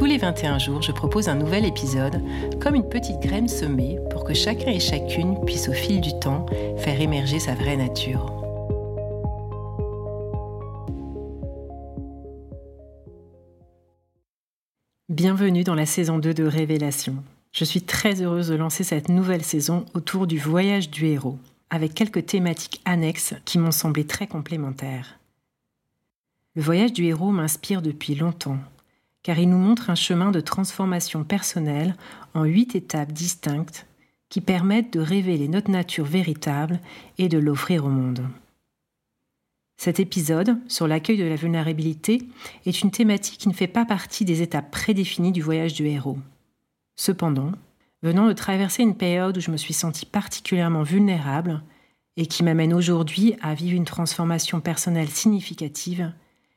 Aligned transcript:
Tous 0.00 0.06
les 0.06 0.16
21 0.16 0.58
jours, 0.58 0.80
je 0.80 0.92
propose 0.92 1.28
un 1.28 1.34
nouvel 1.34 1.66
épisode, 1.66 2.22
comme 2.58 2.74
une 2.74 2.88
petite 2.88 3.20
graine 3.20 3.48
semée 3.48 3.98
pour 4.10 4.24
que 4.24 4.32
chacun 4.32 4.70
et 4.70 4.80
chacune 4.80 5.44
puisse 5.44 5.68
au 5.68 5.74
fil 5.74 6.00
du 6.00 6.18
temps 6.18 6.46
faire 6.78 6.98
émerger 7.02 7.38
sa 7.38 7.54
vraie 7.54 7.76
nature. 7.76 8.32
Bienvenue 15.10 15.64
dans 15.64 15.74
la 15.74 15.84
saison 15.84 16.18
2 16.18 16.32
de 16.32 16.44
Révélation. 16.44 17.16
Je 17.52 17.66
suis 17.66 17.82
très 17.82 18.22
heureuse 18.22 18.48
de 18.48 18.54
lancer 18.54 18.84
cette 18.84 19.10
nouvelle 19.10 19.44
saison 19.44 19.84
autour 19.92 20.26
du 20.26 20.38
voyage 20.38 20.88
du 20.88 21.08
héros, 21.08 21.36
avec 21.68 21.92
quelques 21.92 22.24
thématiques 22.24 22.80
annexes 22.86 23.34
qui 23.44 23.58
m'ont 23.58 23.70
semblé 23.70 24.06
très 24.06 24.26
complémentaires. 24.26 25.18
Le 26.54 26.62
voyage 26.62 26.94
du 26.94 27.04
héros 27.04 27.32
m'inspire 27.32 27.82
depuis 27.82 28.14
longtemps, 28.14 28.56
car 29.22 29.38
il 29.38 29.50
nous 29.50 29.58
montre 29.58 29.90
un 29.90 29.94
chemin 29.94 30.30
de 30.30 30.40
transformation 30.40 31.24
personnelle 31.24 31.94
en 32.34 32.44
huit 32.44 32.74
étapes 32.74 33.12
distinctes 33.12 33.86
qui 34.28 34.40
permettent 34.40 34.92
de 34.92 35.00
révéler 35.00 35.48
notre 35.48 35.70
nature 35.70 36.04
véritable 36.04 36.80
et 37.18 37.28
de 37.28 37.38
l'offrir 37.38 37.84
au 37.84 37.88
monde. 37.88 38.26
Cet 39.76 39.98
épisode 39.98 40.58
sur 40.68 40.86
l'accueil 40.86 41.16
de 41.16 41.24
la 41.24 41.36
vulnérabilité 41.36 42.22
est 42.66 42.82
une 42.82 42.90
thématique 42.90 43.38
qui 43.38 43.48
ne 43.48 43.54
fait 43.54 43.66
pas 43.66 43.84
partie 43.84 44.24
des 44.24 44.42
étapes 44.42 44.70
prédéfinies 44.70 45.32
du 45.32 45.42
voyage 45.42 45.74
du 45.74 45.86
héros. 45.86 46.18
Cependant, 46.96 47.52
venant 48.02 48.28
de 48.28 48.32
traverser 48.34 48.82
une 48.82 48.96
période 48.96 49.38
où 49.38 49.40
je 49.40 49.50
me 49.50 49.56
suis 49.56 49.72
sentie 49.74 50.06
particulièrement 50.06 50.82
vulnérable 50.82 51.62
et 52.16 52.26
qui 52.26 52.44
m'amène 52.44 52.74
aujourd'hui 52.74 53.36
à 53.40 53.54
vivre 53.54 53.74
une 53.74 53.86
transformation 53.86 54.60
personnelle 54.60 55.08
significative, 55.08 56.12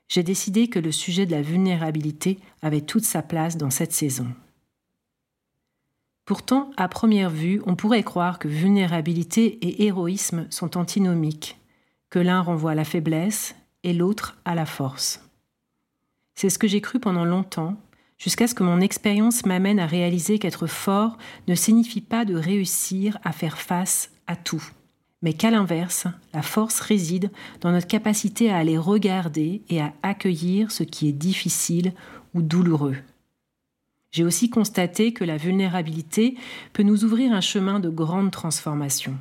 j'ai 0.07 0.23
décidé 0.23 0.67
que 0.67 0.79
le 0.79 0.91
sujet 0.91 1.25
de 1.25 1.31
la 1.31 1.41
vulnérabilité 1.41 2.39
avait 2.61 2.81
toute 2.81 3.05
sa 3.05 3.21
place 3.21 3.57
dans 3.57 3.69
cette 3.69 3.93
saison. 3.93 4.27
Pourtant, 6.25 6.71
à 6.77 6.87
première 6.87 7.29
vue, 7.29 7.61
on 7.65 7.75
pourrait 7.75 8.03
croire 8.03 8.39
que 8.39 8.47
vulnérabilité 8.47 9.57
et 9.61 9.85
héroïsme 9.85 10.47
sont 10.49 10.77
antinomiques, 10.77 11.59
que 12.09 12.19
l'un 12.19 12.41
renvoie 12.41 12.71
à 12.71 12.75
la 12.75 12.85
faiblesse 12.85 13.55
et 13.83 13.93
l'autre 13.93 14.37
à 14.45 14.55
la 14.55 14.65
force. 14.65 15.27
C'est 16.35 16.49
ce 16.49 16.59
que 16.59 16.67
j'ai 16.67 16.81
cru 16.81 16.99
pendant 16.99 17.25
longtemps 17.25 17.75
jusqu'à 18.17 18.47
ce 18.47 18.55
que 18.55 18.63
mon 18.63 18.79
expérience 18.79 19.45
m'amène 19.45 19.79
à 19.79 19.85
réaliser 19.85 20.39
qu'être 20.39 20.67
fort 20.67 21.17
ne 21.47 21.55
signifie 21.55 22.01
pas 22.01 22.23
de 22.23 22.35
réussir 22.35 23.17
à 23.23 23.33
faire 23.33 23.57
face 23.57 24.11
à 24.27 24.37
tout, 24.37 24.63
mais 25.23 25.33
qu'à 25.33 25.49
l'inverse, 25.49 26.05
la 26.33 26.41
force 26.41 26.81
réside 26.81 27.31
dans 27.61 27.71
notre 27.71 27.87
capacité 27.87 28.51
à 28.51 28.57
aller 28.57 28.77
regarder 28.77 29.63
et 29.69 29.81
à 29.81 29.93
accueillir 30.03 30.69
ce 30.69 30.83
qui 30.83 31.07
est 31.07 31.13
difficile 31.13 31.93
ou 32.33 32.41
douloureux. 32.41 32.97
J'ai 34.11 34.25
aussi 34.25 34.49
constaté 34.49 35.13
que 35.13 35.23
la 35.23 35.37
vulnérabilité 35.37 36.37
peut 36.73 36.83
nous 36.83 37.05
ouvrir 37.05 37.31
un 37.31 37.41
chemin 37.41 37.79
de 37.79 37.89
grande 37.89 38.31
transformation. 38.31 39.17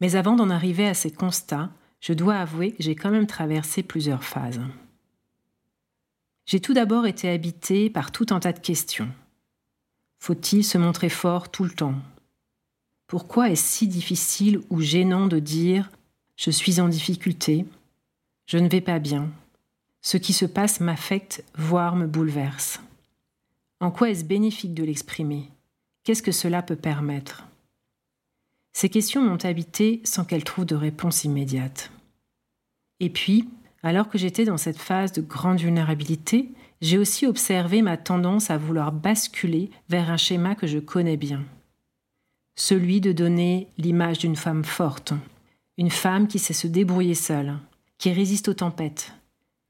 Mais 0.00 0.16
avant 0.16 0.34
d'en 0.34 0.48
arriver 0.48 0.88
à 0.88 0.94
ces 0.94 1.12
constats, 1.12 1.70
je 2.00 2.14
dois 2.14 2.36
avouer 2.36 2.72
que 2.72 2.82
j'ai 2.82 2.96
quand 2.96 3.10
même 3.10 3.26
traversé 3.26 3.82
plusieurs 3.82 4.24
phases. 4.24 4.60
J'ai 6.46 6.60
tout 6.60 6.72
d'abord 6.72 7.06
été 7.06 7.28
habité 7.28 7.90
par 7.90 8.10
tout 8.10 8.26
un 8.30 8.40
tas 8.40 8.52
de 8.52 8.58
questions. 8.58 9.10
Faut-il 10.18 10.64
se 10.64 10.78
montrer 10.78 11.10
fort 11.10 11.50
tout 11.50 11.64
le 11.64 11.70
temps? 11.70 11.94
Pourquoi 13.12 13.50
est-ce 13.50 13.62
si 13.62 13.88
difficile 13.88 14.62
ou 14.70 14.80
gênant 14.80 15.26
de 15.26 15.38
dire 15.38 15.90
je 16.34 16.50
suis 16.50 16.80
en 16.80 16.88
difficulté, 16.88 17.66
je 18.46 18.56
ne 18.56 18.70
vais 18.70 18.80
pas 18.80 19.00
bien, 19.00 19.28
ce 20.00 20.16
qui 20.16 20.32
se 20.32 20.46
passe 20.46 20.80
m'affecte, 20.80 21.44
voire 21.54 21.94
me 21.94 22.06
bouleverse 22.06 22.80
En 23.80 23.90
quoi 23.90 24.08
est-ce 24.08 24.24
bénéfique 24.24 24.72
de 24.72 24.82
l'exprimer? 24.82 25.50
Qu'est-ce 26.04 26.22
que 26.22 26.32
cela 26.32 26.62
peut 26.62 26.74
permettre? 26.74 27.46
Ces 28.72 28.88
questions 28.88 29.20
m'ont 29.20 29.44
habité 29.44 30.00
sans 30.04 30.24
qu'elles 30.24 30.44
trouvent 30.44 30.64
de 30.64 30.74
réponse 30.74 31.24
immédiate. 31.24 31.90
Et 32.98 33.10
puis, 33.10 33.46
alors 33.82 34.08
que 34.08 34.16
j'étais 34.16 34.46
dans 34.46 34.56
cette 34.56 34.78
phase 34.78 35.12
de 35.12 35.20
grande 35.20 35.60
vulnérabilité, 35.60 36.48
j'ai 36.80 36.96
aussi 36.96 37.26
observé 37.26 37.82
ma 37.82 37.98
tendance 37.98 38.48
à 38.48 38.56
vouloir 38.56 38.90
basculer 38.90 39.70
vers 39.90 40.08
un 40.08 40.16
schéma 40.16 40.54
que 40.54 40.66
je 40.66 40.78
connais 40.78 41.18
bien. 41.18 41.44
Celui 42.54 43.00
de 43.00 43.12
donner 43.12 43.68
l'image 43.78 44.18
d'une 44.18 44.36
femme 44.36 44.64
forte, 44.64 45.14
une 45.78 45.90
femme 45.90 46.28
qui 46.28 46.38
sait 46.38 46.52
se 46.52 46.66
débrouiller 46.66 47.14
seule, 47.14 47.54
qui 47.96 48.12
résiste 48.12 48.48
aux 48.48 48.54
tempêtes, 48.54 49.14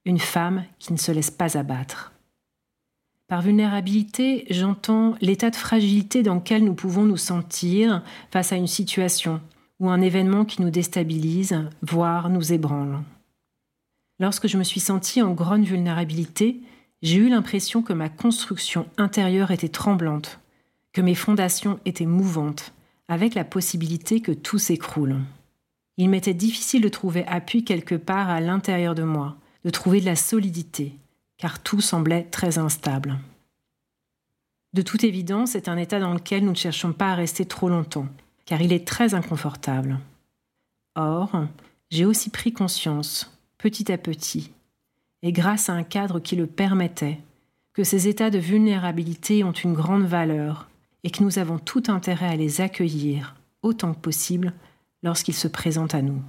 une 0.04 0.18
femme 0.18 0.64
qui 0.80 0.92
ne 0.92 0.98
se 0.98 1.12
laisse 1.12 1.30
pas 1.30 1.56
abattre. 1.56 2.12
Par 3.28 3.40
vulnérabilité, 3.40 4.46
j'entends 4.50 5.14
l'état 5.20 5.50
de 5.50 5.56
fragilité 5.56 6.22
dans 6.22 6.34
lequel 6.34 6.64
nous 6.64 6.74
pouvons 6.74 7.04
nous 7.04 7.16
sentir 7.16 8.02
face 8.30 8.52
à 8.52 8.56
une 8.56 8.66
situation 8.66 9.40
ou 9.78 9.88
un 9.88 10.00
événement 10.00 10.44
qui 10.44 10.60
nous 10.60 10.70
déstabilise, 10.70 11.58
voire 11.82 12.28
nous 12.30 12.52
ébranle. 12.52 13.00
Lorsque 14.18 14.48
je 14.48 14.58
me 14.58 14.64
suis 14.64 14.80
sentie 14.80 15.22
en 15.22 15.32
grande 15.32 15.64
vulnérabilité, 15.64 16.60
j'ai 17.00 17.16
eu 17.16 17.28
l'impression 17.28 17.82
que 17.82 17.92
ma 17.92 18.08
construction 18.08 18.86
intérieure 18.98 19.50
était 19.50 19.68
tremblante, 19.68 20.40
que 20.92 21.00
mes 21.00 21.14
fondations 21.14 21.80
étaient 21.84 22.06
mouvantes, 22.06 22.72
avec 23.08 23.34
la 23.34 23.44
possibilité 23.44 24.20
que 24.20 24.32
tout 24.32 24.58
s'écroule. 24.58 25.16
Il 25.96 26.08
m'était 26.08 26.34
difficile 26.34 26.82
de 26.82 26.88
trouver 26.88 27.26
appui 27.26 27.64
quelque 27.64 27.94
part 27.94 28.30
à 28.30 28.40
l'intérieur 28.40 28.94
de 28.94 29.02
moi, 29.02 29.36
de 29.64 29.70
trouver 29.70 30.00
de 30.00 30.06
la 30.06 30.16
solidité, 30.16 30.94
car 31.36 31.62
tout 31.62 31.80
semblait 31.80 32.24
très 32.24 32.58
instable. 32.58 33.18
De 34.72 34.82
toute 34.82 35.04
évidence, 35.04 35.50
c'est 35.50 35.68
un 35.68 35.76
état 35.76 36.00
dans 36.00 36.14
lequel 36.14 36.44
nous 36.44 36.52
ne 36.52 36.56
cherchons 36.56 36.92
pas 36.92 37.12
à 37.12 37.14
rester 37.14 37.44
trop 37.44 37.68
longtemps, 37.68 38.08
car 38.46 38.62
il 38.62 38.72
est 38.72 38.86
très 38.86 39.14
inconfortable. 39.14 39.98
Or, 40.94 41.46
j'ai 41.90 42.06
aussi 42.06 42.30
pris 42.30 42.52
conscience 42.52 43.38
petit 43.58 43.92
à 43.92 43.98
petit, 43.98 44.50
et 45.22 45.32
grâce 45.32 45.68
à 45.68 45.74
un 45.74 45.84
cadre 45.84 46.20
qui 46.20 46.36
le 46.36 46.46
permettait, 46.46 47.18
que 47.74 47.84
ces 47.84 48.08
états 48.08 48.30
de 48.30 48.38
vulnérabilité 48.38 49.44
ont 49.44 49.52
une 49.52 49.72
grande 49.72 50.04
valeur 50.04 50.68
et 51.04 51.10
que 51.10 51.22
nous 51.22 51.38
avons 51.38 51.58
tout 51.58 51.84
intérêt 51.88 52.28
à 52.28 52.36
les 52.36 52.60
accueillir 52.60 53.34
autant 53.62 53.94
que 53.94 54.00
possible 54.00 54.52
lorsqu'ils 55.02 55.34
se 55.34 55.48
présentent 55.48 55.94
à 55.94 56.02
nous. 56.02 56.22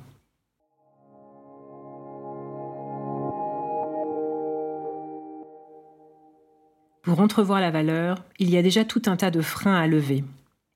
Pour 7.04 7.20
entrevoir 7.20 7.60
la 7.60 7.70
valeur, 7.70 8.24
il 8.40 8.50
y 8.50 8.58
a 8.58 8.62
déjà 8.62 8.86
tout 8.86 9.02
un 9.08 9.18
tas 9.18 9.30
de 9.30 9.42
freins 9.42 9.76
à 9.76 9.88
lever, 9.88 10.24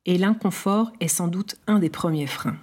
et 0.06 0.18
l'inconfort 0.18 0.91
est 1.00 1.08
sans 1.08 1.29
doute 1.29 1.56
un 1.68 1.79
des 1.79 1.90
premiers 1.90 2.28
freins. 2.28 2.58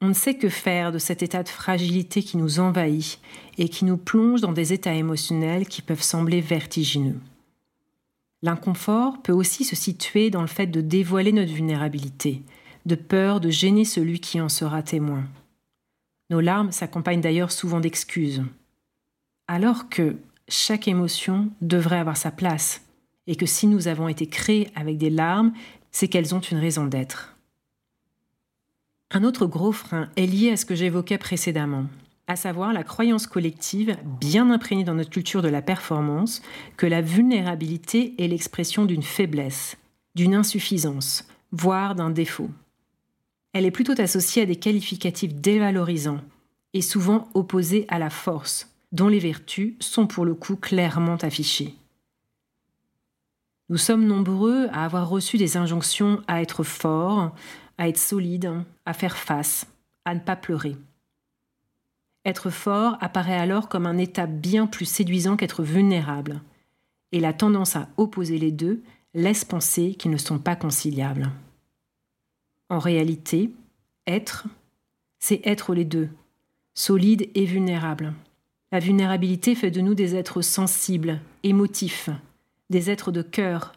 On 0.00 0.08
ne 0.08 0.12
sait 0.12 0.34
que 0.34 0.48
faire 0.48 0.92
de 0.92 0.98
cet 0.98 1.22
état 1.22 1.42
de 1.42 1.48
fragilité 1.48 2.22
qui 2.22 2.36
nous 2.36 2.60
envahit 2.60 3.20
et 3.58 3.68
qui 3.68 3.84
nous 3.84 3.96
plonge 3.96 4.40
dans 4.40 4.52
des 4.52 4.72
états 4.72 4.94
émotionnels 4.94 5.66
qui 5.66 5.82
peuvent 5.82 6.02
sembler 6.02 6.40
vertigineux. 6.40 7.18
L'inconfort 8.42 9.20
peut 9.22 9.32
aussi 9.32 9.64
se 9.64 9.74
situer 9.74 10.30
dans 10.30 10.42
le 10.42 10.46
fait 10.46 10.66
de 10.66 10.80
dévoiler 10.80 11.32
notre 11.32 11.52
vulnérabilité, 11.52 12.42
de 12.86 12.94
peur 12.94 13.40
de 13.40 13.50
gêner 13.50 13.84
celui 13.84 14.20
qui 14.20 14.40
en 14.40 14.48
sera 14.48 14.82
témoin. 14.82 15.24
Nos 16.30 16.40
larmes 16.40 16.72
s'accompagnent 16.72 17.20
d'ailleurs 17.20 17.50
souvent 17.50 17.80
d'excuses. 17.80 18.42
Alors 19.48 19.88
que 19.88 20.16
chaque 20.48 20.88
émotion 20.88 21.50
devrait 21.60 21.98
avoir 21.98 22.16
sa 22.16 22.30
place, 22.30 22.82
et 23.26 23.36
que 23.36 23.46
si 23.46 23.66
nous 23.66 23.88
avons 23.88 24.08
été 24.08 24.26
créés 24.26 24.70
avec 24.74 24.98
des 24.98 25.10
larmes, 25.10 25.52
c'est 25.90 26.08
qu'elles 26.08 26.34
ont 26.34 26.40
une 26.40 26.58
raison 26.58 26.86
d'être. 26.86 27.36
Un 29.10 29.24
autre 29.24 29.46
gros 29.46 29.72
frein 29.72 30.10
est 30.16 30.26
lié 30.26 30.50
à 30.50 30.56
ce 30.56 30.66
que 30.66 30.74
j'évoquais 30.74 31.18
précédemment, 31.18 31.86
à 32.28 32.36
savoir 32.36 32.74
la 32.74 32.84
croyance 32.84 33.26
collective, 33.26 33.96
bien 34.20 34.50
imprégnée 34.50 34.84
dans 34.84 34.94
notre 34.94 35.10
culture 35.10 35.40
de 35.40 35.48
la 35.48 35.62
performance, 35.62 36.42
que 36.76 36.86
la 36.86 37.00
vulnérabilité 37.00 38.14
est 38.18 38.28
l'expression 38.28 38.84
d'une 38.84 39.02
faiblesse, 39.02 39.78
d'une 40.14 40.34
insuffisance, 40.34 41.26
voire 41.52 41.94
d'un 41.94 42.10
défaut. 42.10 42.50
Elle 43.54 43.64
est 43.64 43.70
plutôt 43.70 43.98
associée 43.98 44.42
à 44.42 44.46
des 44.46 44.56
qualificatifs 44.56 45.34
dévalorisants 45.34 46.20
et 46.74 46.82
souvent 46.82 47.28
opposés 47.32 47.86
à 47.88 47.98
la 47.98 48.10
force, 48.10 48.70
dont 48.92 49.08
les 49.08 49.18
vertus 49.18 49.74
sont 49.80 50.06
pour 50.06 50.26
le 50.26 50.34
coup 50.34 50.56
clairement 50.56 51.16
affichées. 51.16 51.74
Nous 53.70 53.78
sommes 53.78 54.06
nombreux 54.06 54.68
à 54.70 54.84
avoir 54.84 55.08
reçu 55.08 55.38
des 55.38 55.56
injonctions 55.56 56.22
à 56.26 56.42
être 56.42 56.62
forts, 56.62 57.34
à 57.78 57.88
être 57.88 57.98
solide, 57.98 58.52
à 58.84 58.92
faire 58.92 59.16
face, 59.16 59.66
à 60.04 60.14
ne 60.14 60.20
pas 60.20 60.36
pleurer. 60.36 60.76
Être 62.24 62.50
fort 62.50 62.96
apparaît 63.00 63.38
alors 63.38 63.68
comme 63.68 63.86
un 63.86 63.98
état 63.98 64.26
bien 64.26 64.66
plus 64.66 64.84
séduisant 64.84 65.36
qu'être 65.36 65.62
vulnérable, 65.62 66.40
et 67.12 67.20
la 67.20 67.32
tendance 67.32 67.76
à 67.76 67.88
opposer 67.96 68.38
les 68.38 68.52
deux 68.52 68.82
laisse 69.14 69.44
penser 69.44 69.94
qu'ils 69.94 70.10
ne 70.10 70.16
sont 70.16 70.38
pas 70.38 70.56
conciliables. 70.56 71.30
En 72.68 72.78
réalité, 72.78 73.50
être, 74.06 74.46
c'est 75.18 75.40
être 75.44 75.74
les 75.74 75.84
deux, 75.84 76.10
solide 76.74 77.28
et 77.34 77.44
vulnérable. 77.44 78.12
La 78.70 78.78
vulnérabilité 78.78 79.54
fait 79.54 79.70
de 79.70 79.80
nous 79.80 79.94
des 79.94 80.14
êtres 80.14 80.42
sensibles, 80.42 81.20
émotifs, 81.42 82.10
des 82.68 82.90
êtres 82.90 83.10
de 83.10 83.22
cœur. 83.22 83.72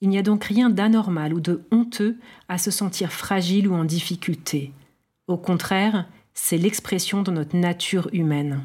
Il 0.00 0.08
n'y 0.08 0.18
a 0.18 0.22
donc 0.22 0.44
rien 0.44 0.68
d'anormal 0.68 1.32
ou 1.32 1.40
de 1.40 1.62
honteux 1.70 2.16
à 2.48 2.58
se 2.58 2.72
sentir 2.72 3.12
fragile 3.12 3.68
ou 3.68 3.74
en 3.74 3.84
difficulté. 3.84 4.72
Au 5.28 5.36
contraire, 5.36 6.06
c'est 6.36 6.58
l'expression 6.58 7.22
de 7.22 7.32
notre 7.32 7.56
nature 7.56 8.08
humaine. 8.12 8.62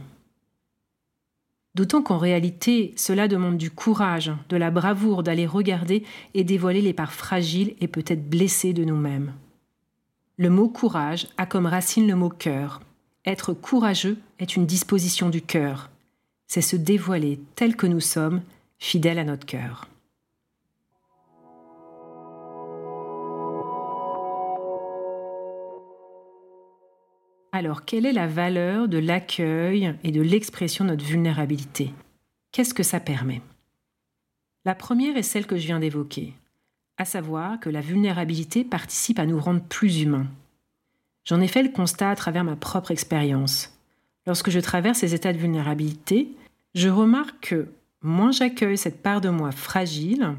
D'autant 1.73 2.03
qu'en 2.03 2.17
réalité, 2.17 2.93
cela 2.97 3.29
demande 3.29 3.57
du 3.57 3.71
courage, 3.71 4.31
de 4.49 4.57
la 4.57 4.69
bravoure 4.69 5.23
d'aller 5.23 5.47
regarder 5.47 6.03
et 6.33 6.43
dévoiler 6.43 6.81
les 6.81 6.93
parts 6.93 7.13
fragiles 7.13 7.75
et 7.79 7.87
peut-être 7.87 8.29
blessées 8.29 8.73
de 8.73 8.83
nous-mêmes. 8.83 9.33
Le 10.37 10.49
mot 10.49 10.67
courage 10.67 11.29
a 11.37 11.45
comme 11.45 11.65
racine 11.65 12.07
le 12.07 12.15
mot 12.15 12.29
cœur. 12.29 12.81
Être 13.25 13.53
courageux 13.53 14.17
est 14.37 14.55
une 14.55 14.65
disposition 14.65 15.29
du 15.29 15.41
cœur. 15.41 15.89
C'est 16.47 16.61
se 16.61 16.75
dévoiler 16.75 17.39
tel 17.55 17.77
que 17.77 17.87
nous 17.87 18.01
sommes, 18.01 18.41
fidèles 18.79 19.19
à 19.19 19.23
notre 19.23 19.45
cœur. 19.45 19.87
Alors, 27.53 27.83
quelle 27.83 28.05
est 28.05 28.13
la 28.13 28.27
valeur 28.27 28.87
de 28.87 28.97
l'accueil 28.97 29.93
et 30.05 30.11
de 30.11 30.21
l'expression 30.21 30.85
de 30.85 30.91
notre 30.91 31.03
vulnérabilité? 31.03 31.91
Qu'est-ce 32.53 32.73
que 32.73 32.81
ça 32.81 33.01
permet? 33.01 33.41
La 34.63 34.73
première 34.73 35.17
est 35.17 35.23
celle 35.23 35.45
que 35.45 35.57
je 35.57 35.65
viens 35.65 35.79
d'évoquer, 35.79 36.33
à 36.97 37.03
savoir 37.03 37.59
que 37.59 37.69
la 37.69 37.81
vulnérabilité 37.81 38.63
participe 38.63 39.19
à 39.19 39.25
nous 39.25 39.37
rendre 39.37 39.63
plus 39.63 40.01
humains. 40.01 40.27
J'en 41.25 41.41
ai 41.41 41.47
fait 41.49 41.61
le 41.61 41.69
constat 41.69 42.09
à 42.09 42.15
travers 42.15 42.45
ma 42.45 42.55
propre 42.55 42.91
expérience. 42.91 43.77
Lorsque 44.25 44.49
je 44.49 44.59
traverse 44.59 44.99
ces 44.99 45.13
états 45.13 45.33
de 45.33 45.37
vulnérabilité, 45.37 46.29
je 46.73 46.87
remarque 46.87 47.49
que 47.49 47.67
moins 48.01 48.31
j'accueille 48.31 48.77
cette 48.77 49.01
part 49.01 49.19
de 49.19 49.29
moi 49.29 49.51
fragile, 49.51 50.35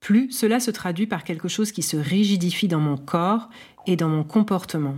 plus 0.00 0.32
cela 0.32 0.58
se 0.58 0.72
traduit 0.72 1.06
par 1.06 1.22
quelque 1.22 1.46
chose 1.46 1.70
qui 1.70 1.82
se 1.82 1.96
rigidifie 1.96 2.66
dans 2.66 2.80
mon 2.80 2.96
corps 2.96 3.48
et 3.86 3.94
dans 3.94 4.08
mon 4.08 4.24
comportement. 4.24 4.96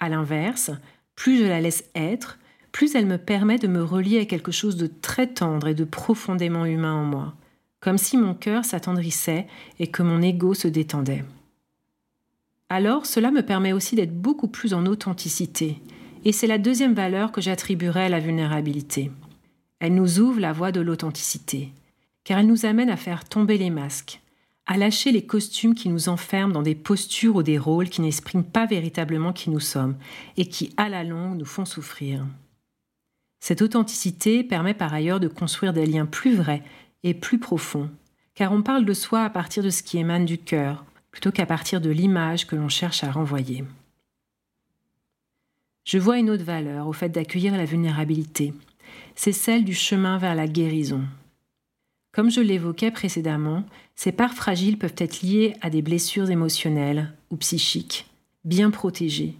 À 0.00 0.08
l'inverse, 0.08 0.70
plus 1.14 1.38
je 1.38 1.44
la 1.44 1.60
laisse 1.60 1.84
être, 1.94 2.38
plus 2.72 2.94
elle 2.94 3.06
me 3.06 3.18
permet 3.18 3.58
de 3.58 3.66
me 3.66 3.82
relier 3.82 4.20
à 4.20 4.24
quelque 4.24 4.52
chose 4.52 4.76
de 4.76 4.86
très 4.86 5.26
tendre 5.26 5.68
et 5.68 5.74
de 5.74 5.84
profondément 5.84 6.64
humain 6.64 6.94
en 6.94 7.04
moi, 7.04 7.34
comme 7.80 7.98
si 7.98 8.16
mon 8.16 8.34
cœur 8.34 8.64
s'attendrissait 8.64 9.46
et 9.78 9.88
que 9.88 10.02
mon 10.02 10.22
ego 10.22 10.54
se 10.54 10.68
détendait. 10.68 11.24
Alors 12.68 13.06
cela 13.06 13.30
me 13.30 13.42
permet 13.42 13.72
aussi 13.72 13.96
d'être 13.96 14.14
beaucoup 14.14 14.48
plus 14.48 14.74
en 14.74 14.86
authenticité, 14.86 15.80
et 16.24 16.32
c'est 16.32 16.46
la 16.46 16.58
deuxième 16.58 16.94
valeur 16.94 17.32
que 17.32 17.40
j'attribuerai 17.40 18.04
à 18.04 18.08
la 18.08 18.20
vulnérabilité. 18.20 19.10
Elle 19.80 19.94
nous 19.94 20.20
ouvre 20.20 20.40
la 20.40 20.52
voie 20.52 20.72
de 20.72 20.80
l'authenticité, 20.80 21.72
car 22.24 22.38
elle 22.38 22.46
nous 22.46 22.66
amène 22.66 22.90
à 22.90 22.96
faire 22.96 23.24
tomber 23.24 23.56
les 23.56 23.70
masques, 23.70 24.20
à 24.68 24.76
lâcher 24.76 25.12
les 25.12 25.24
costumes 25.24 25.74
qui 25.74 25.88
nous 25.88 26.10
enferment 26.10 26.52
dans 26.52 26.62
des 26.62 26.74
postures 26.74 27.36
ou 27.36 27.42
des 27.42 27.56
rôles 27.56 27.88
qui 27.88 28.02
n'expriment 28.02 28.44
pas 28.44 28.66
véritablement 28.66 29.32
qui 29.32 29.48
nous 29.48 29.60
sommes 29.60 29.96
et 30.36 30.46
qui, 30.46 30.74
à 30.76 30.90
la 30.90 31.04
longue, 31.04 31.38
nous 31.38 31.46
font 31.46 31.64
souffrir. 31.64 32.26
Cette 33.40 33.62
authenticité 33.62 34.44
permet 34.44 34.74
par 34.74 34.92
ailleurs 34.92 35.20
de 35.20 35.28
construire 35.28 35.72
des 35.72 35.86
liens 35.86 36.04
plus 36.04 36.34
vrais 36.34 36.62
et 37.02 37.14
plus 37.14 37.38
profonds, 37.38 37.90
car 38.34 38.52
on 38.52 38.62
parle 38.62 38.84
de 38.84 38.92
soi 38.92 39.24
à 39.24 39.30
partir 39.30 39.62
de 39.62 39.70
ce 39.70 39.82
qui 39.82 39.96
émane 39.96 40.26
du 40.26 40.36
cœur, 40.36 40.84
plutôt 41.12 41.32
qu'à 41.32 41.46
partir 41.46 41.80
de 41.80 41.90
l'image 41.90 42.46
que 42.46 42.54
l'on 42.54 42.68
cherche 42.68 43.02
à 43.02 43.10
renvoyer. 43.10 43.64
Je 45.84 45.96
vois 45.96 46.18
une 46.18 46.28
autre 46.28 46.44
valeur 46.44 46.88
au 46.88 46.92
fait 46.92 47.08
d'accueillir 47.08 47.56
la 47.56 47.64
vulnérabilité, 47.64 48.52
c'est 49.14 49.32
celle 49.32 49.64
du 49.64 49.74
chemin 49.74 50.18
vers 50.18 50.34
la 50.34 50.46
guérison. 50.46 51.04
Comme 52.12 52.30
je 52.30 52.40
l'évoquais 52.40 52.90
précédemment, 52.90 53.64
ces 53.98 54.12
parts 54.12 54.34
fragiles 54.34 54.78
peuvent 54.78 54.94
être 54.98 55.22
liées 55.22 55.56
à 55.60 55.70
des 55.70 55.82
blessures 55.82 56.30
émotionnelles 56.30 57.12
ou 57.32 57.36
psychiques, 57.36 58.06
bien 58.44 58.70
protégées, 58.70 59.34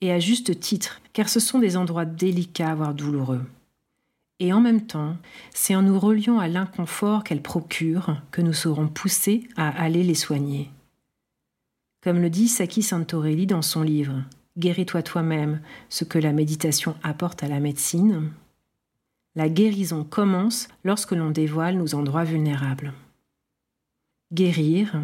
et 0.00 0.10
à 0.10 0.18
juste 0.18 0.58
titre, 0.58 1.00
car 1.12 1.28
ce 1.28 1.38
sont 1.38 1.60
des 1.60 1.76
endroits 1.76 2.04
délicats, 2.04 2.74
voire 2.74 2.94
douloureux. 2.94 3.44
Et 4.40 4.52
en 4.52 4.60
même 4.60 4.86
temps, 4.86 5.16
c'est 5.54 5.76
en 5.76 5.82
nous 5.82 6.00
reliant 6.00 6.40
à 6.40 6.48
l'inconfort 6.48 7.22
qu'elles 7.22 7.42
procurent 7.42 8.16
que 8.32 8.42
nous 8.42 8.52
serons 8.52 8.88
poussés 8.88 9.46
à 9.54 9.68
aller 9.68 10.02
les 10.02 10.16
soigner. 10.16 10.68
Comme 12.02 12.20
le 12.20 12.28
dit 12.28 12.48
Saki 12.48 12.82
Santorelli 12.82 13.46
dans 13.46 13.62
son 13.62 13.82
livre 13.82 14.24
Guéris-toi 14.58 15.04
toi-même, 15.04 15.60
ce 15.90 16.02
que 16.02 16.18
la 16.18 16.32
méditation 16.32 16.96
apporte 17.04 17.44
à 17.44 17.48
la 17.48 17.60
médecine, 17.60 18.32
la 19.36 19.48
guérison 19.48 20.02
commence 20.02 20.66
lorsque 20.82 21.12
l'on 21.12 21.30
dévoile 21.30 21.76
nos 21.76 21.94
endroits 21.94 22.24
vulnérables. 22.24 22.92
Guérir, 24.32 25.02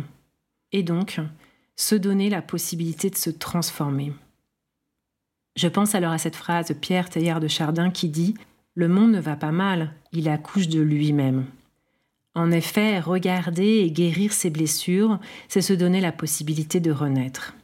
et 0.72 0.82
donc 0.82 1.20
se 1.76 1.94
donner 1.94 2.30
la 2.30 2.42
possibilité 2.42 3.10
de 3.10 3.16
se 3.16 3.30
transformer. 3.30 4.12
Je 5.56 5.68
pense 5.68 5.94
alors 5.94 6.12
à 6.12 6.18
cette 6.18 6.36
phrase 6.36 6.68
de 6.68 6.74
Pierre 6.74 7.10
Teilhard 7.10 7.40
de 7.40 7.48
Chardin 7.48 7.90
qui 7.90 8.08
dit 8.08 8.34
Le 8.74 8.88
monde 8.88 9.12
ne 9.12 9.20
va 9.20 9.36
pas 9.36 9.52
mal, 9.52 9.92
il 10.12 10.28
accouche 10.28 10.68
de 10.68 10.80
lui-même. 10.80 11.46
En 12.34 12.50
effet, 12.50 13.00
regarder 13.00 13.80
et 13.80 13.90
guérir 13.90 14.32
ses 14.32 14.50
blessures, 14.50 15.18
c'est 15.48 15.60
se 15.60 15.72
donner 15.72 16.00
la 16.00 16.12
possibilité 16.12 16.80
de 16.80 16.92
renaître. 16.92 17.54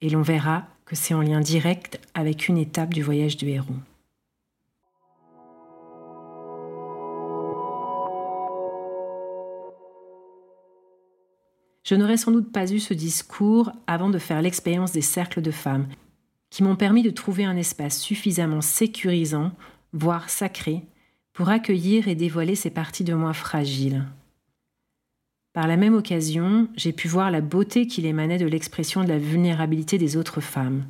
Et 0.00 0.08
l'on 0.08 0.22
verra 0.22 0.66
que 0.84 0.94
c'est 0.94 1.14
en 1.14 1.22
lien 1.22 1.40
direct 1.40 2.00
avec 2.14 2.48
une 2.48 2.58
étape 2.58 2.94
du 2.94 3.02
voyage 3.02 3.36
du 3.36 3.48
héros. 3.48 3.74
Je 11.84 11.94
n'aurais 11.94 12.16
sans 12.16 12.32
doute 12.32 12.50
pas 12.50 12.72
eu 12.72 12.80
ce 12.80 12.94
discours 12.94 13.70
avant 13.86 14.08
de 14.08 14.18
faire 14.18 14.40
l'expérience 14.40 14.92
des 14.92 15.02
cercles 15.02 15.42
de 15.42 15.50
femmes, 15.50 15.86
qui 16.48 16.62
m'ont 16.62 16.76
permis 16.76 17.02
de 17.02 17.10
trouver 17.10 17.44
un 17.44 17.56
espace 17.56 18.00
suffisamment 18.00 18.62
sécurisant, 18.62 19.52
voire 19.92 20.30
sacré, 20.30 20.82
pour 21.34 21.50
accueillir 21.50 22.08
et 22.08 22.14
dévoiler 22.14 22.54
ces 22.54 22.70
parties 22.70 23.04
de 23.04 23.12
moi 23.12 23.34
fragiles. 23.34 24.06
Par 25.52 25.68
la 25.68 25.76
même 25.76 25.94
occasion, 25.94 26.68
j'ai 26.74 26.92
pu 26.92 27.06
voir 27.06 27.30
la 27.30 27.42
beauté 27.42 27.86
qu'il 27.86 28.06
émanait 28.06 28.38
de 28.38 28.46
l'expression 28.46 29.04
de 29.04 29.08
la 29.08 29.18
vulnérabilité 29.18 29.98
des 29.98 30.16
autres 30.16 30.40
femmes, 30.40 30.86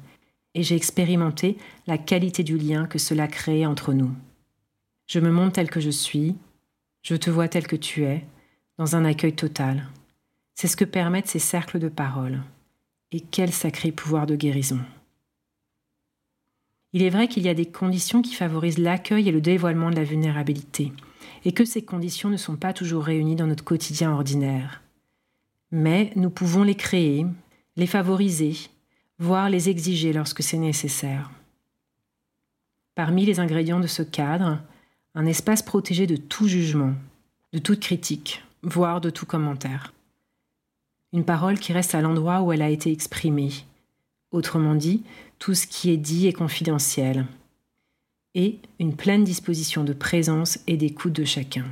et 0.54 0.62
j'ai 0.62 0.76
expérimenté 0.76 1.58
la 1.88 1.98
qualité 1.98 2.44
du 2.44 2.56
lien 2.56 2.86
que 2.86 2.98
cela 2.98 3.26
crée 3.26 3.66
entre 3.66 3.92
nous. 3.92 4.12
Je 5.06 5.18
me 5.18 5.30
montre 5.30 5.54
tel 5.54 5.68
que 5.68 5.80
je 5.80 5.90
suis, 5.90 6.36
je 7.02 7.16
te 7.16 7.30
vois 7.30 7.48
tel 7.48 7.66
que 7.66 7.76
tu 7.76 8.04
es, 8.04 8.24
dans 8.78 8.94
un 8.94 9.04
accueil 9.04 9.34
total. 9.34 9.88
C'est 10.54 10.68
ce 10.68 10.76
que 10.76 10.84
permettent 10.84 11.28
ces 11.28 11.40
cercles 11.40 11.78
de 11.78 11.88
parole. 11.88 12.42
Et 13.10 13.20
quel 13.20 13.52
sacré 13.52 13.92
pouvoir 13.92 14.26
de 14.26 14.36
guérison. 14.36 14.80
Il 16.92 17.02
est 17.02 17.10
vrai 17.10 17.26
qu'il 17.26 17.42
y 17.42 17.48
a 17.48 17.54
des 17.54 17.66
conditions 17.66 18.22
qui 18.22 18.34
favorisent 18.34 18.78
l'accueil 18.78 19.28
et 19.28 19.32
le 19.32 19.40
dévoilement 19.40 19.90
de 19.90 19.96
la 19.96 20.04
vulnérabilité, 20.04 20.92
et 21.44 21.52
que 21.52 21.64
ces 21.64 21.82
conditions 21.82 22.28
ne 22.28 22.36
sont 22.36 22.56
pas 22.56 22.72
toujours 22.72 23.04
réunies 23.04 23.34
dans 23.34 23.48
notre 23.48 23.64
quotidien 23.64 24.12
ordinaire. 24.12 24.82
Mais 25.72 26.12
nous 26.14 26.30
pouvons 26.30 26.62
les 26.62 26.76
créer, 26.76 27.26
les 27.76 27.88
favoriser, 27.88 28.54
voire 29.18 29.50
les 29.50 29.68
exiger 29.68 30.12
lorsque 30.12 30.44
c'est 30.44 30.58
nécessaire. 30.58 31.32
Parmi 32.94 33.24
les 33.24 33.40
ingrédients 33.40 33.80
de 33.80 33.88
ce 33.88 34.02
cadre, 34.02 34.60
un 35.16 35.26
espace 35.26 35.62
protégé 35.62 36.06
de 36.06 36.16
tout 36.16 36.46
jugement, 36.46 36.94
de 37.52 37.58
toute 37.58 37.80
critique, 37.80 38.44
voire 38.62 39.00
de 39.00 39.10
tout 39.10 39.26
commentaire 39.26 39.93
une 41.14 41.24
parole 41.24 41.60
qui 41.60 41.72
reste 41.72 41.94
à 41.94 42.00
l'endroit 42.00 42.42
où 42.42 42.52
elle 42.52 42.60
a 42.60 42.68
été 42.68 42.90
exprimée. 42.90 43.52
Autrement 44.32 44.74
dit, 44.74 45.04
tout 45.38 45.54
ce 45.54 45.68
qui 45.68 45.90
est 45.90 45.96
dit 45.96 46.26
est 46.26 46.32
confidentiel. 46.32 47.24
Et 48.34 48.58
une 48.80 48.96
pleine 48.96 49.22
disposition 49.22 49.84
de 49.84 49.92
présence 49.92 50.58
et 50.66 50.76
d'écoute 50.76 51.12
de 51.12 51.24
chacun. 51.24 51.66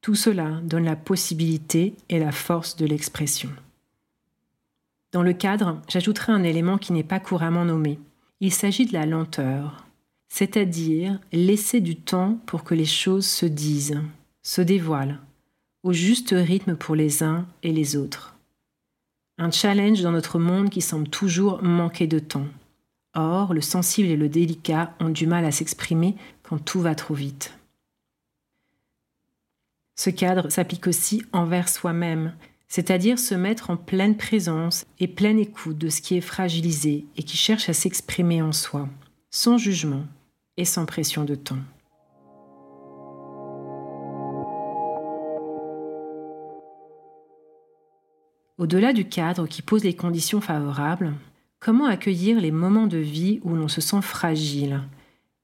Tout 0.00 0.14
cela 0.14 0.58
donne 0.62 0.86
la 0.86 0.96
possibilité 0.96 1.94
et 2.08 2.18
la 2.18 2.32
force 2.32 2.76
de 2.76 2.86
l'expression. 2.86 3.50
Dans 5.12 5.22
le 5.22 5.34
cadre, 5.34 5.82
j'ajouterai 5.86 6.32
un 6.32 6.42
élément 6.42 6.78
qui 6.78 6.94
n'est 6.94 7.04
pas 7.04 7.20
couramment 7.20 7.66
nommé. 7.66 7.98
Il 8.40 8.54
s'agit 8.54 8.86
de 8.86 8.94
la 8.94 9.04
lenteur, 9.04 9.84
c'est-à-dire 10.28 11.20
laisser 11.30 11.82
du 11.82 11.96
temps 11.96 12.38
pour 12.46 12.64
que 12.64 12.74
les 12.74 12.86
choses 12.86 13.26
se 13.26 13.44
disent, 13.44 14.00
se 14.42 14.62
dévoilent, 14.62 15.18
au 15.82 15.92
juste 15.92 16.34
rythme 16.36 16.76
pour 16.76 16.94
les 16.94 17.22
uns 17.22 17.46
et 17.62 17.72
les 17.72 17.96
autres. 17.96 18.29
Un 19.42 19.50
challenge 19.50 20.02
dans 20.02 20.12
notre 20.12 20.38
monde 20.38 20.68
qui 20.68 20.82
semble 20.82 21.08
toujours 21.08 21.62
manquer 21.62 22.06
de 22.06 22.18
temps. 22.18 22.46
Or, 23.14 23.54
le 23.54 23.62
sensible 23.62 24.10
et 24.10 24.16
le 24.16 24.28
délicat 24.28 24.92
ont 25.00 25.08
du 25.08 25.26
mal 25.26 25.46
à 25.46 25.50
s'exprimer 25.50 26.14
quand 26.42 26.58
tout 26.58 26.82
va 26.82 26.94
trop 26.94 27.14
vite. 27.14 27.54
Ce 29.96 30.10
cadre 30.10 30.50
s'applique 30.50 30.86
aussi 30.86 31.24
envers 31.32 31.70
soi-même, 31.70 32.34
c'est-à-dire 32.68 33.18
se 33.18 33.34
mettre 33.34 33.70
en 33.70 33.78
pleine 33.78 34.18
présence 34.18 34.84
et 34.98 35.08
pleine 35.08 35.38
écoute 35.38 35.78
de 35.78 35.88
ce 35.88 36.02
qui 36.02 36.18
est 36.18 36.20
fragilisé 36.20 37.06
et 37.16 37.22
qui 37.22 37.38
cherche 37.38 37.70
à 37.70 37.72
s'exprimer 37.72 38.42
en 38.42 38.52
soi, 38.52 38.90
sans 39.30 39.56
jugement 39.56 40.04
et 40.58 40.66
sans 40.66 40.84
pression 40.84 41.24
de 41.24 41.34
temps. 41.34 41.64
Au-delà 48.60 48.92
du 48.92 49.06
cadre 49.06 49.46
qui 49.46 49.62
pose 49.62 49.84
les 49.84 49.96
conditions 49.96 50.42
favorables, 50.42 51.14
comment 51.60 51.86
accueillir 51.86 52.38
les 52.38 52.50
moments 52.50 52.86
de 52.86 52.98
vie 52.98 53.40
où 53.42 53.54
l'on 53.54 53.68
se 53.68 53.80
sent 53.80 54.02
fragile? 54.02 54.82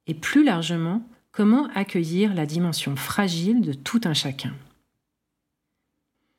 Et 0.06 0.12
plus 0.12 0.44
largement, 0.44 1.02
comment 1.32 1.66
accueillir 1.74 2.34
la 2.34 2.44
dimension 2.44 2.94
fragile 2.94 3.62
de 3.62 3.72
tout 3.72 4.02
un 4.04 4.12
chacun? 4.12 4.52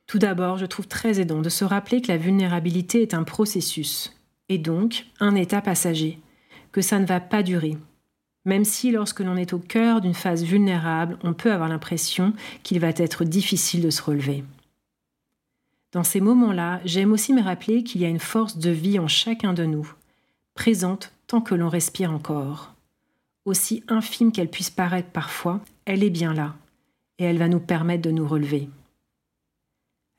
Tout 0.05 0.19
d'abord, 0.19 0.59
je 0.59 0.67
trouve 0.67 0.87
très 0.87 1.19
aidant 1.19 1.41
de 1.41 1.49
se 1.49 1.65
rappeler 1.65 1.99
que 1.99 2.09
la 2.09 2.17
vulnérabilité 2.17 3.01
est 3.01 3.15
un 3.15 3.23
processus, 3.23 4.15
et 4.47 4.59
donc 4.59 5.07
un 5.19 5.33
état 5.33 5.61
passager, 5.61 6.19
que 6.71 6.81
ça 6.81 6.99
ne 6.99 7.07
va 7.07 7.19
pas 7.19 7.41
durer. 7.41 7.75
Même 8.45 8.65
si 8.65 8.91
lorsque 8.91 9.21
l'on 9.21 9.35
est 9.35 9.53
au 9.53 9.59
cœur 9.59 9.99
d'une 9.99 10.13
phase 10.13 10.43
vulnérable, 10.43 11.17
on 11.23 11.33
peut 11.33 11.51
avoir 11.51 11.69
l'impression 11.69 12.33
qu'il 12.61 12.79
va 12.79 12.89
être 12.89 13.23
difficile 13.23 13.81
de 13.81 13.89
se 13.89 14.03
relever. 14.03 14.43
Dans 15.93 16.03
ces 16.03 16.19
moments-là, 16.19 16.81
j'aime 16.83 17.13
aussi 17.13 17.33
me 17.33 17.41
rappeler 17.41 17.83
qu'il 17.83 18.01
y 18.01 18.05
a 18.05 18.09
une 18.09 18.19
force 18.19 18.57
de 18.57 18.69
vie 18.69 18.99
en 18.99 19.07
chacun 19.07 19.53
de 19.53 19.65
nous, 19.65 19.91
présente 20.53 21.13
tant 21.27 21.41
que 21.41 21.55
l'on 21.55 21.69
respire 21.69 22.11
encore. 22.11 22.73
Aussi 23.45 23.83
infime 23.87 24.31
qu'elle 24.31 24.49
puisse 24.49 24.69
paraître 24.69 25.09
parfois, 25.09 25.61
elle 25.85 26.03
est 26.03 26.09
bien 26.09 26.33
là, 26.33 26.55
et 27.19 27.23
elle 27.23 27.37
va 27.37 27.47
nous 27.47 27.61
permettre 27.61 28.01
de 28.01 28.11
nous 28.11 28.27
relever. 28.27 28.69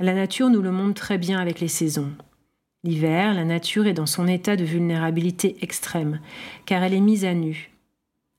La 0.01 0.15
nature 0.15 0.49
nous 0.49 0.63
le 0.63 0.71
montre 0.71 1.01
très 1.01 1.19
bien 1.19 1.39
avec 1.39 1.61
les 1.61 1.69
saisons. 1.69 2.13
L'hiver, 2.85 3.35
la 3.35 3.45
nature 3.45 3.87
est 3.87 3.95
dans 3.95 4.07
son 4.07 4.29
état 4.29 4.57
de 4.57 4.65
vulnérabilité 4.65 5.57
extrême, 5.61 6.21
car 6.65 6.83
elle 6.83 6.95
est 6.95 7.01
mise 7.01 7.25
à 7.25 7.35
nu. 7.35 7.73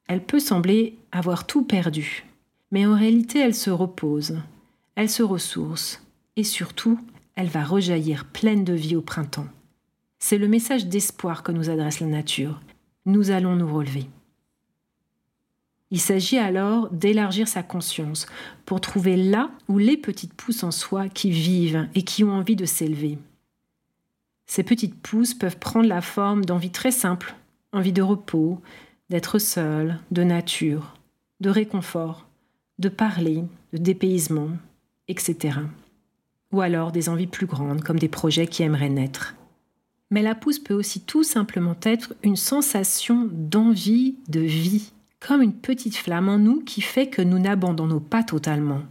Elle 0.07 0.24
peut 0.24 0.39
sembler 0.39 0.98
avoir 1.12 1.45
tout 1.45 1.63
perdu, 1.63 2.25
mais 2.71 2.86
en 2.88 2.95
réalité 2.95 3.39
elle 3.39 3.53
se 3.53 3.69
repose, 3.69 4.39
elle 4.95 5.09
se 5.09 5.21
ressource, 5.21 6.01
et 6.36 6.43
surtout 6.43 7.00
elle 7.39 7.48
va 7.48 7.63
rejaillir 7.63 8.25
pleine 8.25 8.65
de 8.65 8.74
vie 8.74 8.98
au 8.98 9.01
printemps. 9.01 9.48
C'est 10.19 10.38
le 10.38 10.50
message 10.50 10.88
d'espoir 10.88 11.41
que 11.41 11.53
nous 11.53 11.69
adresse 11.69 12.01
la 12.01 12.08
nature. 12.08 12.60
Nous 13.05 13.31
allons 13.31 13.55
nous 13.55 13.74
relever. 13.74 14.08
Il 15.89 16.01
s'agit 16.01 16.38
alors 16.38 16.89
d'élargir 16.89 17.48
sa 17.48 17.63
conscience 17.63 18.25
pour 18.65 18.81
trouver 18.81 19.15
là 19.15 19.51
où 19.69 19.77
les 19.77 19.96
petites 19.96 20.34
pousses 20.34 20.63
en 20.63 20.72
soi 20.72 21.08
qui 21.08 21.31
vivent 21.31 21.88
et 21.96 22.01
qui 22.01 22.25
ont 22.25 22.34
envie 22.34 22.58
de 22.58 22.65
s'élever. 22.65 23.17
Ces 24.46 24.63
petites 24.63 25.01
pousses 25.01 25.34
peuvent 25.34 25.60
prendre 25.60 25.88
la 25.88 26.01
forme 26.01 26.43
d'envie 26.43 26.72
très 26.72 26.91
simple, 26.91 27.36
envie 27.72 27.93
de 27.93 28.01
repos, 28.01 28.60
d'être 29.10 29.39
seul, 29.39 29.98
de 30.12 30.24
nature, 30.25 30.93
de 31.39 31.50
réconfort, 31.50 32.27
de 32.79 32.89
parler, 32.89 33.46
de 33.72 33.77
dépaysement, 33.77 34.50
etc 35.08 35.60
ou 36.51 36.62
alors 36.62 36.91
des 36.91 37.10
envies 37.10 37.27
plus 37.27 37.46
grandes, 37.46 37.84
comme 37.84 38.00
des 38.00 38.08
projets 38.08 38.48
qui 38.48 38.63
aimeraient 38.63 38.89
naître. 38.89 39.36
Mais 40.12 40.22
la 40.22 40.36
pousse 40.36 40.60
peut 40.60 40.74
aussi 40.74 41.01
tout 41.01 41.24
simplement 41.24 41.75
être 41.84 42.15
une 42.24 42.36
sensation 42.36 43.29
d'envie, 43.32 44.15
de 44.27 44.39
vie, 44.39 44.91
comme 45.20 45.41
une 45.41 45.53
petite 45.53 45.96
flamme 45.96 46.29
en 46.29 46.39
nous 46.39 46.62
qui 46.62 46.82
fait 46.82 47.08
que 47.08 47.22
nous 47.22 47.39
n'abandonnons 47.39 48.00
pas 48.00 48.24
totalement. 48.24 48.82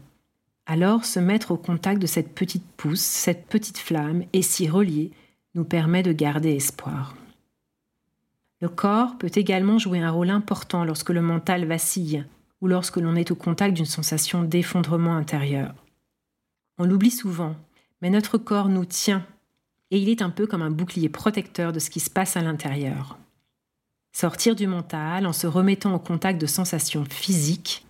Alors 0.66 1.04
se 1.04 1.18
mettre 1.18 1.50
au 1.50 1.56
contact 1.56 2.00
de 2.00 2.06
cette 2.06 2.34
petite 2.34 2.66
pousse, 2.76 3.00
cette 3.00 3.46
petite 3.46 3.78
flamme, 3.78 4.24
et 4.32 4.42
s'y 4.42 4.68
relier, 4.68 5.10
nous 5.54 5.64
permet 5.64 6.02
de 6.02 6.12
garder 6.12 6.54
espoir. 6.54 7.16
Le 8.60 8.68
corps 8.68 9.16
peut 9.18 9.30
également 9.34 9.78
jouer 9.78 10.00
un 10.00 10.10
rôle 10.10 10.30
important 10.30 10.84
lorsque 10.84 11.10
le 11.10 11.22
mental 11.22 11.64
vacille 11.64 12.24
ou 12.60 12.66
lorsque 12.66 12.96
l'on 12.96 13.14
est 13.14 13.30
au 13.30 13.34
contact 13.34 13.74
d'une 13.74 13.86
sensation 13.86 14.42
d'effondrement 14.42 15.16
intérieur. 15.16 15.74
On 16.78 16.84
l'oublie 16.84 17.10
souvent, 17.10 17.56
mais 18.00 18.10
notre 18.10 18.38
corps 18.38 18.68
nous 18.68 18.84
tient 18.84 19.26
et 19.90 19.98
il 19.98 20.08
est 20.08 20.22
un 20.22 20.30
peu 20.30 20.46
comme 20.46 20.62
un 20.62 20.70
bouclier 20.70 21.08
protecteur 21.08 21.72
de 21.72 21.78
ce 21.78 21.90
qui 21.90 22.00
se 22.00 22.10
passe 22.10 22.36
à 22.36 22.42
l'intérieur. 22.42 23.18
Sortir 24.12 24.54
du 24.54 24.66
mental 24.66 25.26
en 25.26 25.32
se 25.32 25.46
remettant 25.46 25.94
au 25.94 25.98
contact 25.98 26.40
de 26.40 26.46
sensations 26.46 27.04
physiques, 27.04 27.86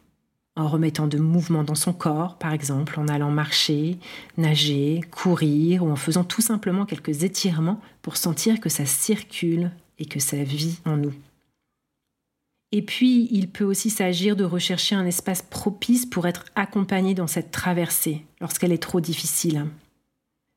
en 0.56 0.68
remettant 0.68 1.06
de 1.06 1.18
mouvements 1.18 1.64
dans 1.64 1.74
son 1.74 1.92
corps, 1.92 2.36
par 2.38 2.52
exemple 2.52 2.98
en 2.98 3.08
allant 3.08 3.30
marcher, 3.30 3.98
nager, 4.36 5.00
courir 5.10 5.84
ou 5.84 5.90
en 5.90 5.96
faisant 5.96 6.24
tout 6.24 6.42
simplement 6.42 6.84
quelques 6.84 7.22
étirements 7.22 7.80
pour 8.02 8.16
sentir 8.16 8.60
que 8.60 8.68
ça 8.68 8.84
circule 8.84 9.70
et 9.98 10.06
que 10.06 10.20
ça 10.20 10.42
vit 10.42 10.78
en 10.84 10.96
nous. 10.96 11.14
Et 12.70 12.82
puis, 12.82 13.28
il 13.30 13.48
peut 13.48 13.64
aussi 13.64 13.88
s'agir 13.88 14.36
de 14.36 14.44
rechercher 14.44 14.94
un 14.94 15.06
espace 15.06 15.42
propice 15.42 16.04
pour 16.04 16.26
être 16.26 16.44
accompagné 16.54 17.14
dans 17.14 17.26
cette 17.26 17.50
traversée 17.50 18.24
lorsqu'elle 18.40 18.72
est 18.72 18.82
trop 18.82 19.00
difficile. 19.00 19.66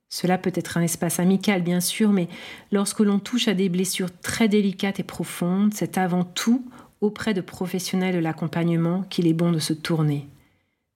Cela 0.10 0.38
peut 0.38 0.52
être 0.54 0.78
un 0.78 0.82
espace 0.82 1.20
amical, 1.20 1.62
bien 1.62 1.80
sûr, 1.80 2.12
mais 2.12 2.28
lorsque 2.74 3.00
l'on 3.00 3.18
touche 3.18 3.48
à 3.48 3.54
des 3.54 3.70
blessures 3.70 4.12
très 4.22 4.50
délicates 4.50 5.00
et 5.00 5.04
profondes, 5.04 5.74
c'est 5.74 5.98
avant 5.98 6.26
tout 6.26 6.66
auprès 7.00 7.34
de 7.34 7.40
professionnels 7.40 8.16
de 8.16 8.20
l'accompagnement 8.20 9.04
qu'il 9.04 9.26
est 9.26 9.34
bon 9.34 9.54
de 9.54 9.60
se 9.60 9.74
tourner 9.74 10.28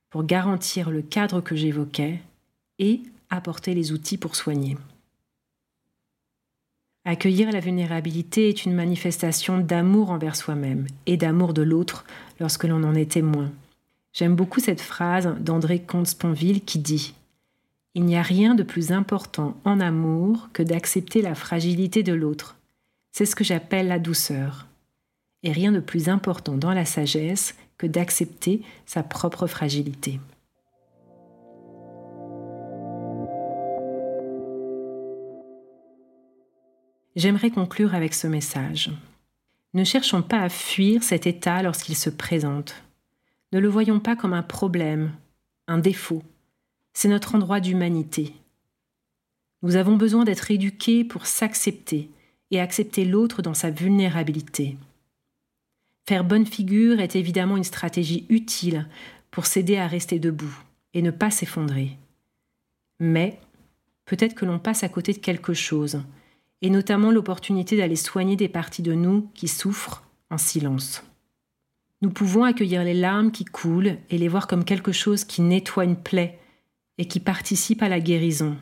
pour 0.09 0.25
garantir 0.25 0.91
le 0.91 1.01
cadre 1.01 1.41
que 1.41 1.55
j'évoquais 1.55 2.21
et 2.77 3.01
apporter 3.29 3.73
les 3.73 3.91
outils 3.91 4.17
pour 4.17 4.35
soigner. 4.35 4.77
Accueillir 7.07 7.51
la 7.51 7.59
vulnérabilité 7.59 8.49
est 8.49 8.65
une 8.65 8.73
manifestation 8.73 9.59
d'amour 9.59 10.09
envers 10.09 10.35
soi-même 10.35 10.87
et 11.05 11.17
d'amour 11.17 11.53
de 11.53 11.61
l'autre 11.61 12.03
lorsque 12.39 12.63
l'on 12.63 12.83
en 12.83 12.95
est 12.95 13.11
témoin. 13.11 13.51
J'aime 14.11 14.35
beaucoup 14.35 14.59
cette 14.59 14.81
phrase 14.81 15.35
d'André 15.39 15.79
Comte-Sponville 15.83 16.65
qui 16.65 16.79
dit 16.79 17.13
Il 17.93 18.05
n'y 18.05 18.17
a 18.17 18.23
rien 18.23 18.55
de 18.55 18.63
plus 18.63 18.91
important 18.91 19.55
en 19.65 19.79
amour 19.79 20.49
que 20.51 20.63
d'accepter 20.63 21.21
la 21.21 21.35
fragilité 21.35 22.01
de 22.01 22.13
l'autre. 22.13 22.55
C'est 23.11 23.27
ce 23.27 23.35
que 23.35 23.43
j'appelle 23.43 23.87
la 23.87 23.99
douceur. 23.99 24.65
Et 25.43 25.51
rien 25.51 25.71
de 25.71 25.79
plus 25.79 26.09
important 26.09 26.57
dans 26.57 26.73
la 26.73 26.85
sagesse 26.85 27.53
que 27.77 27.85
d'accepter 27.85 28.63
sa 28.87 29.03
propre 29.03 29.45
fragilité. 29.45 30.19
J'aimerais 37.15 37.49
conclure 37.49 37.95
avec 37.95 38.13
ce 38.13 38.27
message. 38.27 38.91
Ne 39.73 39.83
cherchons 39.83 40.21
pas 40.21 40.41
à 40.41 40.49
fuir 40.49 41.01
cet 41.03 41.27
état 41.27 41.63
lorsqu'il 41.63 41.95
se 41.95 42.09
présente. 42.09 42.83
Ne 43.53 43.59
le 43.59 43.69
voyons 43.69 43.99
pas 44.01 44.15
comme 44.15 44.33
un 44.33 44.43
problème, 44.43 45.13
un 45.67 45.77
défaut. 45.77 46.23
C'est 46.93 47.07
notre 47.07 47.35
endroit 47.35 47.61
d'humanité. 47.61 48.33
Nous 49.61 49.77
avons 49.77 49.95
besoin 49.95 50.25
d'être 50.25 50.51
éduqués 50.51 51.03
pour 51.05 51.25
s'accepter 51.25 52.09
et 52.51 52.59
accepter 52.59 53.05
l'autre 53.05 53.41
dans 53.41 53.53
sa 53.53 53.69
vulnérabilité. 53.69 54.77
Faire 56.07 56.23
bonne 56.23 56.45
figure 56.45 56.99
est 56.99 57.15
évidemment 57.15 57.57
une 57.57 57.63
stratégie 57.63 58.25
utile 58.29 58.87
pour 59.31 59.45
s'aider 59.45 59.77
à 59.77 59.87
rester 59.87 60.19
debout 60.19 60.55
et 60.93 61.01
ne 61.01 61.11
pas 61.11 61.31
s'effondrer. 61.31 61.97
Mais 62.99 63.39
peut-être 64.05 64.35
que 64.35 64.45
l'on 64.45 64.59
passe 64.59 64.83
à 64.83 64.89
côté 64.89 65.13
de 65.13 65.17
quelque 65.17 65.53
chose 65.53 66.01
et 66.61 66.69
notamment 66.69 67.11
l'opportunité 67.11 67.77
d'aller 67.77 67.95
soigner 67.95 68.35
des 68.35 68.49
parties 68.49 68.81
de 68.81 68.93
nous 68.93 69.29
qui 69.33 69.47
souffrent 69.47 70.03
en 70.29 70.37
silence. 70.37 71.03
Nous 72.01 72.09
pouvons 72.09 72.43
accueillir 72.43 72.83
les 72.83 72.93
larmes 72.93 73.31
qui 73.31 73.45
coulent 73.45 73.97
et 74.09 74.17
les 74.17 74.27
voir 74.27 74.47
comme 74.47 74.65
quelque 74.65 74.91
chose 74.91 75.23
qui 75.23 75.41
nettoie 75.41 75.85
une 75.85 75.95
plaie 75.95 76.39
et 76.97 77.07
qui 77.07 77.19
participe 77.19 77.81
à 77.81 77.89
la 77.89 77.99
guérison. 77.99 78.57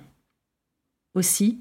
Aussi, 1.16 1.60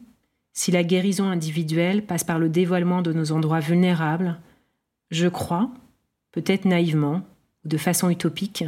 si 0.53 0.71
la 0.71 0.85
guérison 0.85 1.29
individuelle 1.29 2.05
passe 2.05 2.25
par 2.25 2.39
le 2.39 2.49
dévoilement 2.49 3.03
de 3.03 3.13
nos 3.13 3.33
endroits 3.33 3.61
vulnérables, 3.61 4.39
je 5.11 5.29
crois, 5.29 5.71
peut-être 6.31 6.65
naïvement 6.65 7.23
ou 7.65 7.69
de 7.69 7.79
façon 7.79 8.11
utopique, 8.11 8.65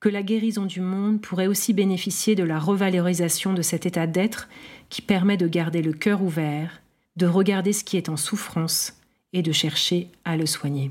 que 0.00 0.08
la 0.08 0.22
guérison 0.22 0.66
du 0.66 0.80
monde 0.80 1.20
pourrait 1.20 1.46
aussi 1.46 1.72
bénéficier 1.72 2.34
de 2.34 2.42
la 2.42 2.58
revalorisation 2.58 3.52
de 3.52 3.62
cet 3.62 3.86
état 3.86 4.08
d'être 4.08 4.48
qui 4.88 5.00
permet 5.00 5.36
de 5.36 5.46
garder 5.46 5.80
le 5.80 5.92
cœur 5.92 6.22
ouvert 6.22 6.81
de 7.16 7.26
regarder 7.26 7.72
ce 7.72 7.84
qui 7.84 7.96
est 7.96 8.08
en 8.08 8.16
souffrance 8.16 8.94
et 9.32 9.42
de 9.42 9.52
chercher 9.52 10.08
à 10.24 10.36
le 10.36 10.46
soigner. 10.46 10.90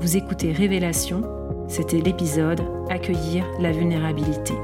Vous 0.00 0.16
écoutez 0.16 0.52
Révélation, 0.52 1.22
c'était 1.68 2.00
l'épisode 2.00 2.60
Accueillir 2.90 3.44
la 3.58 3.72
vulnérabilité. 3.72 4.54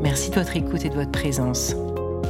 Merci 0.00 0.30
de 0.30 0.36
votre 0.36 0.56
écoute 0.56 0.84
et 0.84 0.88
de 0.88 0.94
votre 0.94 1.10
présence. 1.10 1.74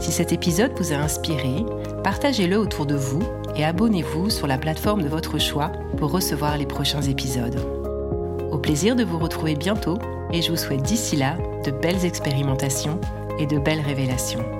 Si 0.00 0.10
cet 0.12 0.32
épisode 0.32 0.72
vous 0.78 0.92
a 0.92 0.96
inspiré, 0.96 1.64
partagez-le 2.02 2.56
autour 2.56 2.86
de 2.86 2.94
vous 2.94 3.22
et 3.56 3.64
abonnez-vous 3.64 4.30
sur 4.30 4.46
la 4.46 4.58
plateforme 4.58 5.02
de 5.02 5.08
votre 5.08 5.38
choix 5.38 5.70
pour 5.98 6.10
recevoir 6.10 6.56
les 6.56 6.66
prochains 6.66 7.02
épisodes. 7.02 7.60
Au 8.50 8.58
plaisir 8.58 8.96
de 8.96 9.04
vous 9.04 9.18
retrouver 9.18 9.54
bientôt 9.54 9.98
et 10.32 10.40
je 10.40 10.50
vous 10.50 10.56
souhaite 10.56 10.82
d'ici 10.82 11.16
là 11.16 11.36
de 11.64 11.70
belles 11.70 12.04
expérimentations 12.04 13.00
et 13.40 13.46
de 13.46 13.58
belles 13.58 13.80
révélations. 13.80 14.59